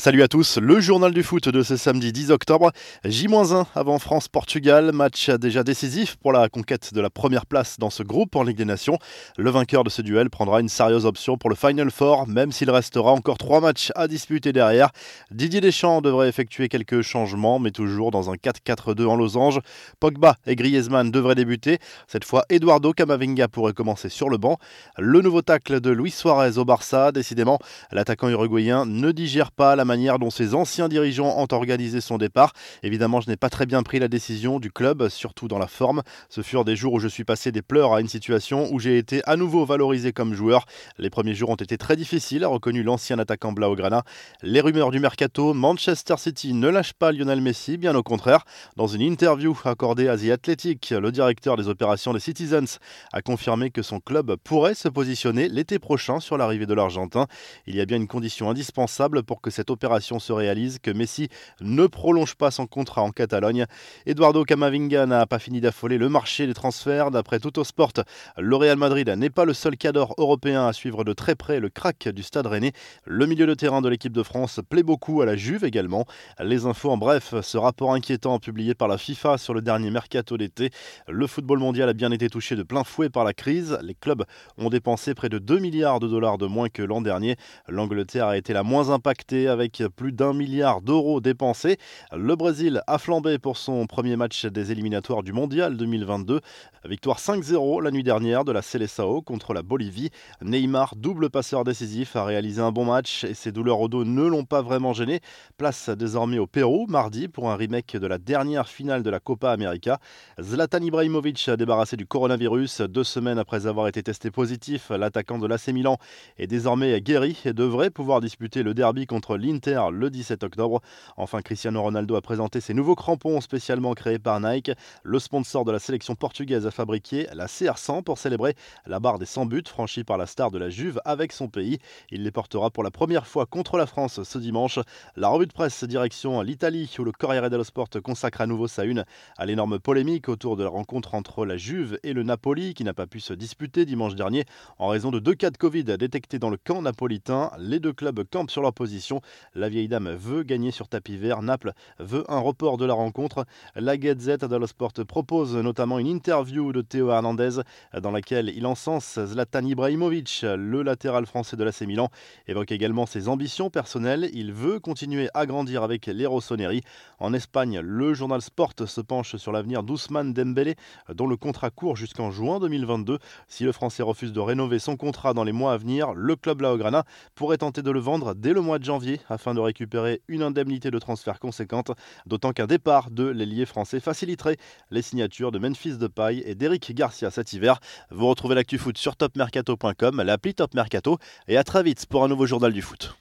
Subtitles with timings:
[0.00, 2.70] Salut à tous, le journal du foot de ce samedi 10 octobre.
[3.04, 8.04] J-1 avant France-Portugal, match déjà décisif pour la conquête de la première place dans ce
[8.04, 8.96] groupe en Ligue des Nations.
[9.36, 12.70] Le vainqueur de ce duel prendra une sérieuse option pour le Final Four, même s'il
[12.70, 14.90] restera encore trois matchs à disputer derrière.
[15.32, 19.58] Didier Deschamps devrait effectuer quelques changements, mais toujours dans un 4-4-2 en losange.
[19.98, 21.80] Pogba et Griezmann devraient débuter.
[22.06, 24.58] Cette fois, Eduardo Camavinga pourrait commencer sur le banc.
[24.96, 27.58] Le nouveau tacle de Luis Suarez au Barça, décidément,
[27.90, 32.52] l'attaquant uruguayen ne digère pas la manière dont ses anciens dirigeants ont organisé son départ.
[32.84, 36.02] Évidemment, je n'ai pas très bien pris la décision du club, surtout dans la forme.
[36.28, 38.98] Ce furent des jours où je suis passé des pleurs à une situation où j'ai
[38.98, 40.66] été à nouveau valorisé comme joueur.
[40.98, 44.04] Les premiers jours ont été très difficiles, a reconnu l'ancien attaquant Blaugrana.
[44.42, 48.44] Les rumeurs du mercato, Manchester City ne lâche pas Lionel Messi, bien au contraire.
[48.76, 52.78] Dans une interview accordée à The Athletic, le directeur des opérations des Citizens
[53.12, 57.26] a confirmé que son club pourrait se positionner l'été prochain sur l'arrivée de l'Argentin.
[57.66, 59.77] Il y a bien une condition indispensable pour que cette opération
[60.18, 61.28] se réalise, que Messi
[61.60, 63.66] ne prolonge pas son contrat en Catalogne.
[64.06, 67.10] Eduardo Camavinga n'a pas fini d'affoler le marché des transferts.
[67.10, 67.92] D'après Sport,
[68.36, 71.68] le Real Madrid n'est pas le seul cadre européen à suivre de très près le
[71.68, 72.72] crack du stade rennais.
[73.04, 76.06] Le milieu de terrain de l'équipe de France plaît beaucoup à la Juve également.
[76.40, 80.36] Les infos en bref, ce rapport inquiétant publié par la FIFA sur le dernier mercato
[80.36, 80.70] d'été.
[81.08, 83.78] Le football mondial a bien été touché de plein fouet par la crise.
[83.82, 84.24] Les clubs
[84.56, 87.36] ont dépensé près de 2 milliards de dollars de moins que l'an dernier.
[87.68, 91.78] L'Angleterre a été la moins impactée avec plus d'un milliard d'euros dépensés.
[92.12, 96.40] Le Brésil a flambé pour son premier match des éliminatoires du Mondial 2022.
[96.84, 100.10] Victoire 5-0 la nuit dernière de la Seleção contre la Bolivie.
[100.42, 104.22] Neymar, double passeur décisif, a réalisé un bon match et ses douleurs au dos ne
[104.22, 105.20] l'ont pas vraiment gêné.
[105.56, 109.50] Place désormais au Pérou mardi pour un remake de la dernière finale de la Copa
[109.50, 109.98] América.
[110.40, 114.90] Zlatan Ibrahimovic a débarrassé du coronavirus deux semaines après avoir été testé positif.
[114.90, 115.98] L'attaquant de l'AC Milan
[116.38, 120.80] est désormais guéri et devrait pouvoir disputer le derby contre l'Inter le 17 octobre.
[121.16, 124.70] Enfin, Cristiano Ronaldo a présenté ses nouveaux crampons spécialement créés par Nike.
[125.02, 128.54] Le sponsor de la sélection portugaise a fabriqué la CR100 pour célébrer
[128.86, 131.78] la barre des 100 buts franchis par la star de la Juve avec son pays.
[132.10, 134.78] Il les portera pour la première fois contre la France ce dimanche.
[135.16, 138.84] La revue de presse direction l'Italie où le Corriere dello Sport consacre à nouveau sa
[138.84, 139.04] une
[139.36, 142.94] à l'énorme polémique autour de la rencontre entre la Juve et le Napoli qui n'a
[142.94, 144.44] pas pu se disputer dimanche dernier
[144.78, 147.50] en raison de deux cas de Covid détectés dans le camp napolitain.
[147.58, 149.20] Les deux clubs campent sur leur position.
[149.54, 151.42] La vieille dame veut gagner sur tapis vert.
[151.42, 153.44] Naples veut un report de la rencontre.
[153.74, 157.60] La Gazette dello Sport propose notamment une interview de Théo Hernandez
[158.00, 162.08] dans laquelle il encense Zlatan Ibrahimovic, le latéral français de l'AC Milan,
[162.46, 164.30] évoque également ses ambitions personnelles.
[164.32, 166.82] Il veut continuer à grandir avec les Rossoneri.
[167.18, 170.76] En Espagne, le journal Sport se penche sur l'avenir d'Ousmane Dembélé,
[171.12, 173.18] dont le contrat court jusqu'en juin 2022.
[173.48, 176.60] Si le Français refuse de rénover son contrat dans les mois à venir, le club
[176.60, 177.04] Laograna
[177.34, 180.90] pourrait tenter de le vendre dès le mois de janvier afin de récupérer une indemnité
[180.90, 181.92] de transfert conséquente,
[182.26, 184.56] d'autant qu'un départ de l'ailier français faciliterait
[184.90, 187.78] les signatures de Memphis Depay et d'Eric Garcia cet hiver.
[188.10, 192.28] Vous retrouvez l'actu foot sur topmercato.com, l'appli Top Mercato, et à très vite pour un
[192.28, 193.16] nouveau journal du foot.